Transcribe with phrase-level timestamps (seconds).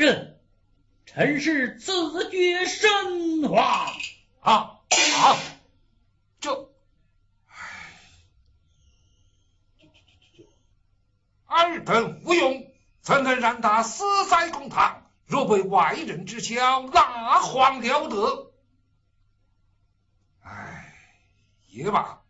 [0.00, 0.40] 人，
[1.04, 3.62] 臣是自觉身亡。
[4.40, 5.36] 啊啊！
[6.40, 6.70] 这，
[11.44, 15.06] 二等无用，怎能让他死在公堂？
[15.26, 18.50] 若被外人知晓，那还了得？
[20.40, 20.94] 唉，
[21.68, 22.22] 也罢，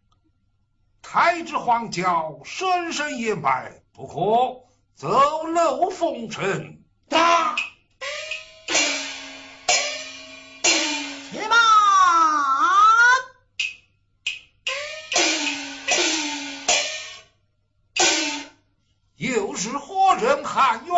[1.01, 6.80] 太子皇教深深掩埋，不可走漏风尘。
[7.11, 7.57] 打！
[11.31, 11.59] 且慢！
[19.17, 20.97] 又是何人喊冤？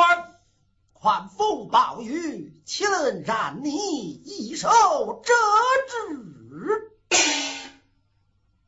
[0.92, 4.68] 宽风暴雨，岂能让你一手
[5.24, 5.32] 遮
[5.88, 6.92] 之？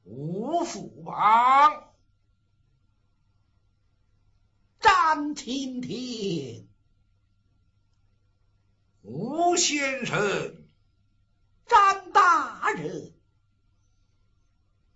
[0.02, 1.84] 吴副帮，
[4.80, 6.66] 詹青天，
[9.54, 10.66] 吴先生，
[11.68, 13.12] 张大人，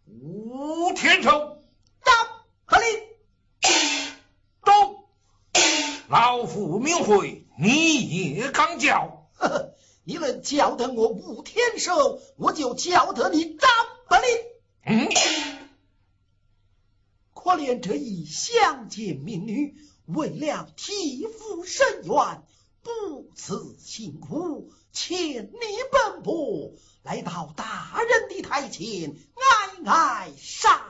[0.04, 1.62] 吴天寿，
[2.04, 2.12] 张
[2.64, 2.88] 合令。
[4.64, 5.08] 走！
[6.08, 9.28] 老夫明会，你也敢叫？
[9.34, 13.70] 呵呵，你能叫得我吴天寿，我就叫得你张
[14.08, 14.22] 不灵。
[14.86, 15.08] 嗯，
[17.32, 22.42] 可怜这一乡间民女，为了替父伸冤，
[22.88, 25.58] 不辞辛苦，千里
[25.92, 26.72] 奔波，
[27.02, 30.80] 来到大人的台前，哀哀善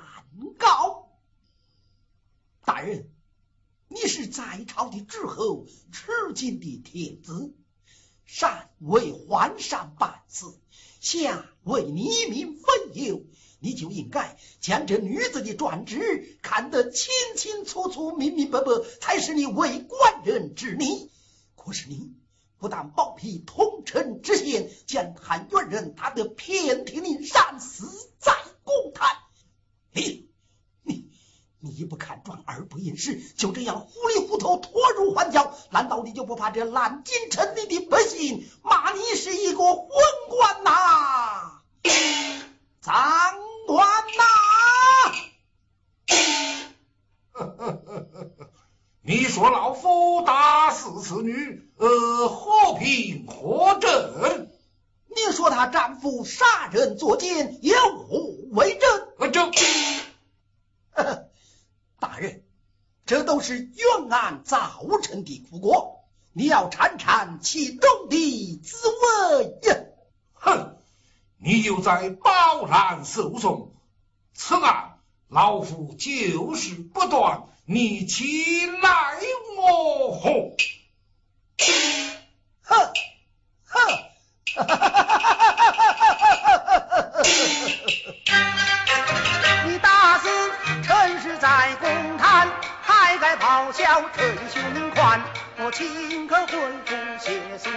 [0.59, 1.11] 告。
[2.65, 3.11] 大人，
[3.89, 7.53] 你是在朝的诸侯，吃尽的天子，
[8.25, 10.47] 善为皇上办事，
[11.01, 13.25] 下为黎民分忧。
[13.61, 18.67] 你就应该将这女子的传旨看得清清楚楚、明明白白，
[19.01, 21.11] 才是你为官人之理。
[21.69, 22.15] 可是你
[22.57, 28.33] 不但包庇通城之嫌，将汉元人打得遍体鳞伤，死在
[28.65, 29.07] 公堂。
[29.93, 30.31] 你
[30.83, 31.11] 你
[31.61, 39.91] 你不看状，二不验事，就这样糊里糊涂拖入皇教，难道你就不怕这南京城里的百姓骂你是一个昏
[40.31, 41.61] 官呐？
[42.81, 43.38] 长官
[49.09, 54.51] 你说老夫打死此女，呃，何凭何证？
[55.07, 58.19] 你说她丈夫杀人作奸，有何
[58.51, 59.09] 为证？
[59.17, 59.51] 呃，这
[61.99, 62.43] 大人，
[63.07, 64.71] 这都是冤案造
[65.01, 66.05] 成的苦果，
[66.35, 68.77] 你要尝尝其中的滋
[69.39, 69.77] 味呀！
[70.35, 70.77] 哼！
[71.39, 73.73] 你又在包揽诉讼，
[74.35, 74.99] 此案
[75.29, 78.81] 老夫就是不断，你起来
[79.59, 80.57] 我何？
[82.63, 82.93] 哼
[83.67, 83.79] 哼！
[89.69, 90.31] 你打死
[90.83, 92.49] 陈氏在公堂，
[92.81, 95.23] 还该咆哮捶胸宽。
[95.59, 96.57] 我顷刻恢
[96.87, 97.69] 复写诉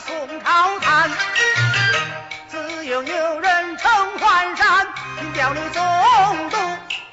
[0.00, 1.10] 百卷送朝堂。
[2.48, 4.86] 自有有人称皇上，
[5.18, 6.56] 凭吊你总督，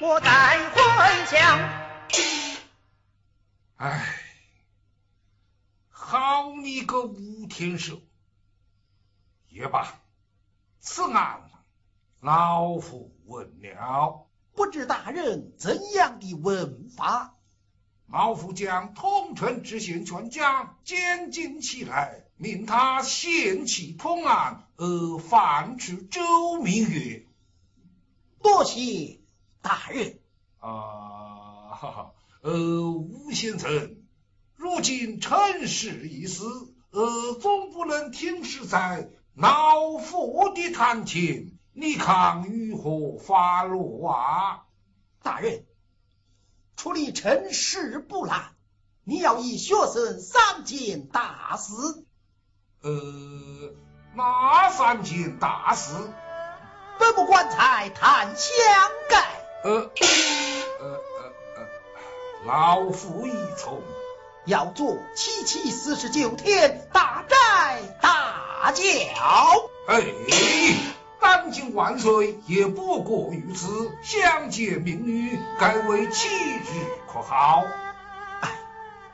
[0.00, 1.58] 我再回乡。
[3.76, 4.06] 哎，
[5.90, 8.00] 好你个吴天寿！
[9.48, 9.86] 也罢，
[10.80, 11.42] 此案
[12.20, 14.26] 老夫问了。
[14.54, 17.34] 不知大人怎样的问法？
[18.10, 27.26] 老夫将通城知县全家监禁起来，命他献起通案，而反出周明月。
[28.40, 29.18] 多谢
[29.60, 30.20] 大人。
[30.60, 32.12] 啊，哈哈，
[32.42, 33.96] 呃，吴先生，
[34.54, 36.44] 如今陈氏已死，
[36.90, 44.62] 呃，总不能停止在老夫的堂前，你看如何发落啊？
[45.24, 45.64] 大人，
[46.76, 48.54] 处理陈氏不难，
[49.02, 51.72] 你要以学生三件大事。
[52.80, 52.90] 呃，
[54.14, 55.94] 那三件大事？
[56.98, 58.56] 本部棺材谈相
[59.10, 59.24] 盖。
[59.64, 59.90] 呃呃
[60.80, 61.00] 呃
[61.56, 61.66] 呃，
[62.46, 63.82] 老夫一从。
[64.44, 68.84] 要做七七四十九天大寨大轿。
[69.88, 70.04] 哎，
[71.20, 76.62] 当今万岁也不过于此，相见民女，该为七日
[77.12, 77.64] 可好？
[78.40, 78.58] 哎，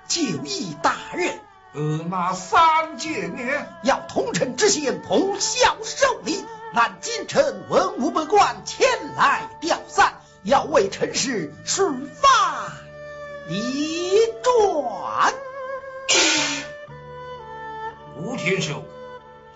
[0.06, 1.40] 就依大人。
[1.74, 3.66] 呃，那三件呢？
[3.82, 8.86] 要同臣知县通宵守礼，俺锦城文武百官前
[9.16, 10.12] 来吊丧，
[10.44, 12.72] 要为陈氏书法
[13.48, 14.12] 立
[14.44, 15.34] 传。
[18.22, 18.84] 吴天寿，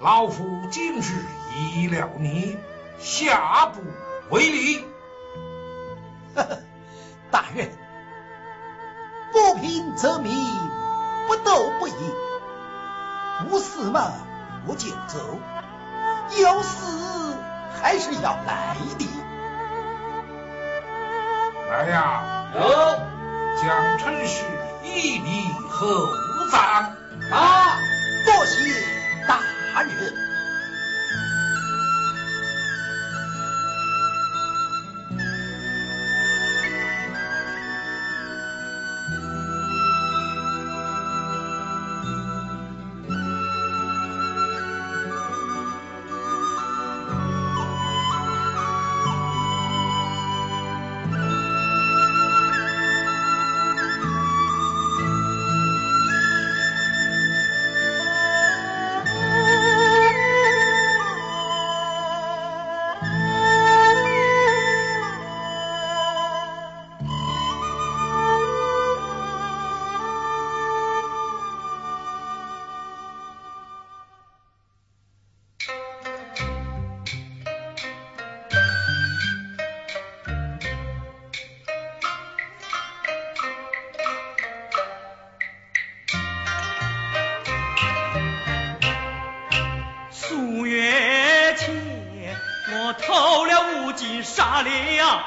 [0.00, 1.04] 老夫今日
[1.54, 2.58] 依了你，
[2.98, 3.80] 下不
[4.34, 4.84] 为例。
[6.34, 6.58] 呵呵，
[7.30, 7.70] 大人，
[9.32, 10.57] 不平则鸣，不
[11.48, 11.94] 斗不已。
[13.48, 14.12] 无事嘛，
[14.66, 15.18] 我就走；
[16.42, 16.76] 有事
[17.80, 19.08] 还是要来的。
[21.70, 22.44] 来呀！
[22.54, 22.60] 有
[23.62, 24.44] 蒋春旭
[24.82, 25.86] 一礼厚
[26.50, 26.60] 葬。
[27.30, 27.78] 啊，
[28.26, 29.40] 多谢大
[29.82, 30.27] 人。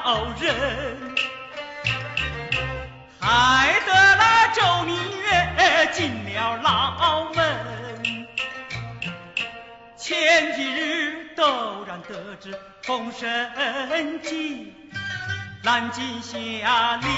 [0.04, 1.14] 了人，
[3.20, 8.26] 害得那周明月进了牢门。
[9.96, 14.74] 前几日陡然得知风声急，
[15.62, 17.08] 南京下令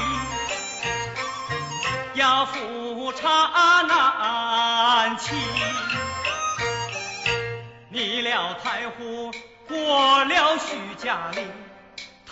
[2.12, 5.34] 要复查南齐。
[7.88, 9.32] 离了太湖，
[9.66, 11.48] 过了徐家岭，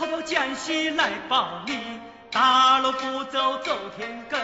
[0.03, 2.01] 我到江西来报你。
[2.33, 4.37] 大路不走走田埂，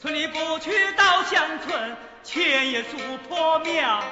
[0.00, 2.96] 村里不去到乡村，前夜宿
[3.28, 4.02] 破庙，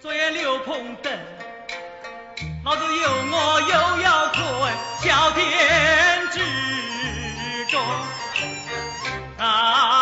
[0.00, 1.18] 昨夜留棚灯。
[2.64, 4.40] 老子有我又要困
[5.00, 7.82] 小店之中，
[9.38, 9.99] 啊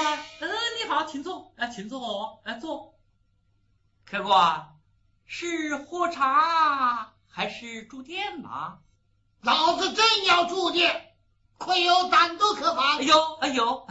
[0.00, 0.48] 呃，客官，呃，
[0.82, 2.94] 你好，请坐，哎，请坐，哎，坐。
[4.06, 4.66] 客官，
[5.26, 8.78] 是喝茶还是住店呐？
[9.42, 11.14] 老子正要住店，
[11.58, 13.02] 亏有单独客房哎。
[13.02, 13.86] 呦哎呦，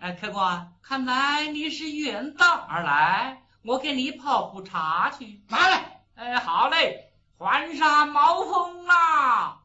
[0.00, 5.42] 哎， 客官，看来你是远道而来，我给你泡壶茶去。
[5.48, 9.58] 拿来，哎，好嘞，换上毛峰啦。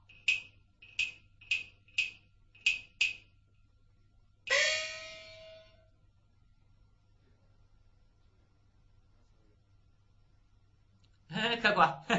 [11.62, 12.04] 客官，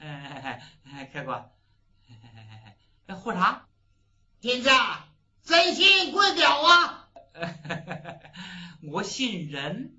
[0.00, 0.62] 哎，
[1.12, 1.50] 客官，
[3.06, 3.66] 哎喝茶。
[4.40, 5.04] 店家
[5.42, 7.08] 真心贵表啊！
[8.92, 9.96] 我姓任，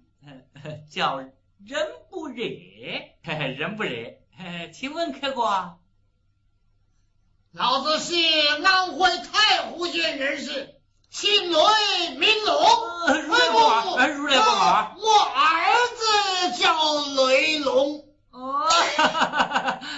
[0.91, 2.43] 叫任不热，
[3.23, 3.91] 任不热。
[4.71, 5.77] 请问客官，
[7.51, 8.13] 老子是
[8.63, 10.75] 安徽太湖县人士，
[11.09, 12.55] 姓雷名龙。
[13.07, 15.73] 呃如来佛耳呃如来佛耳我儿
[16.53, 18.04] 子叫雷龙。
[18.35, 18.67] 哦，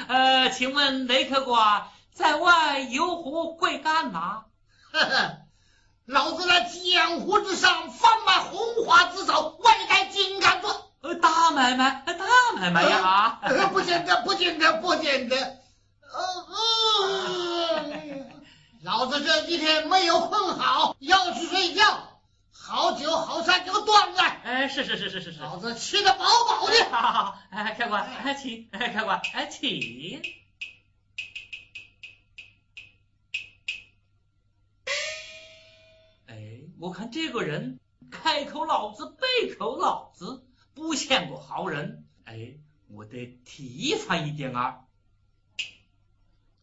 [0.08, 4.44] 呃，请问雷客官在外游湖会干嘛？
[4.92, 5.38] 呵呵，
[6.06, 10.76] 老子在江湖之上贩卖红花紫草，外带金刚钻。
[11.02, 12.26] 呃，大买卖，呃大
[12.56, 13.40] 买卖呀！
[13.42, 15.36] 呃不见得，不见得，不见得。
[15.36, 17.84] 呃呃，
[18.84, 21.84] 老子这几天没有困好，要去睡觉，
[22.68, 25.40] 好酒好菜给我端来，哎，是是是是是是。
[25.40, 26.84] 老子吃的饱饱的。
[26.92, 30.22] 好好好，哎，客官，哎，请，哎，客官，哎，请。
[36.26, 36.36] 哎，
[36.78, 37.80] 我看这个人
[38.12, 42.06] 开口老子，背口老子，不像个好人。
[42.26, 42.56] 哎，
[42.90, 44.82] 我得提防一点啊。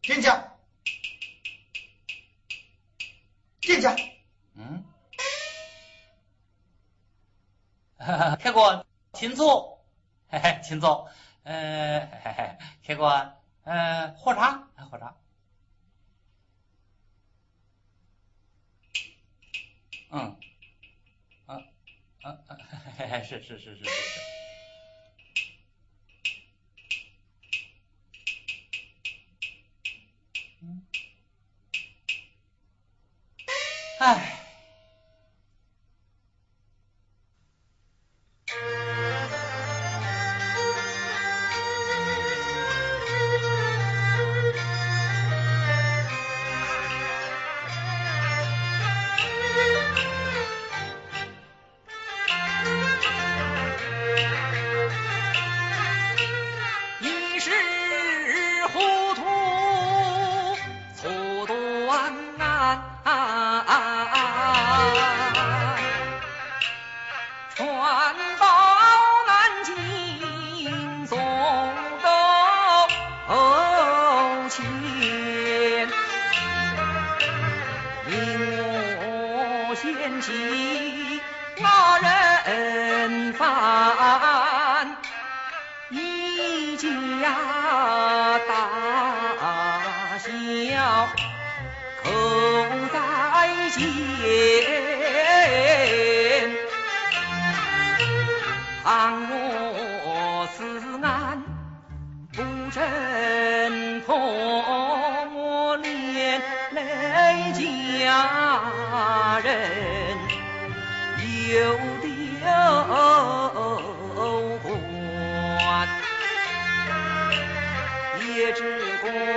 [0.03, 0.53] 店家，
[3.59, 3.95] 店家，
[8.39, 9.83] 开哥， 请坐，
[10.63, 11.09] 请坐。
[11.43, 12.09] 嗯，
[12.81, 12.95] 铁，
[14.17, 15.15] 喝茶，喝茶。
[20.11, 20.37] 嗯，
[21.45, 21.61] 啊
[22.21, 23.21] 啊啊！
[23.23, 23.89] 是是是是是。
[30.61, 30.81] 嗯。
[33.99, 34.44] 哎。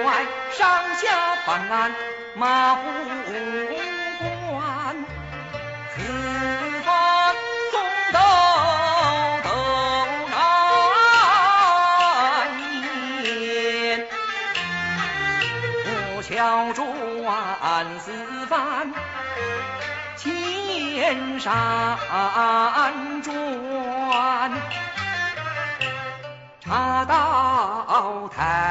[0.05, 0.59] 外上
[0.97, 1.95] 下平案，
[2.35, 2.83] 马不
[4.19, 4.97] 惯，
[5.95, 5.97] 四
[6.83, 6.89] 方
[7.71, 7.75] 送
[8.13, 8.19] 斗
[9.45, 9.49] 斗
[10.31, 10.33] 难
[13.25, 14.07] 言，
[15.85, 15.89] 木
[16.23, 16.33] 桥
[16.73, 16.79] 转，
[18.01, 18.07] 四
[18.47, 18.53] 方
[20.17, 21.49] 千山
[23.23, 23.29] 转，
[26.61, 28.68] 茶道台。